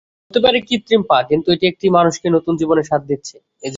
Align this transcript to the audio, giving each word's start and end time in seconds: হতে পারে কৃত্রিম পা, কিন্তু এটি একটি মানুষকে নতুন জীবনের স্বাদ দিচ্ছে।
হতে 0.27 0.39
পারে 0.45 0.57
কৃত্রিম 0.67 1.01
পা, 1.09 1.17
কিন্তু 1.29 1.47
এটি 1.55 1.65
একটি 1.67 1.85
মানুষকে 1.97 2.27
নতুন 2.35 2.53
জীবনের 2.61 2.87
স্বাদ 2.89 3.01
দিচ্ছে। 3.09 3.35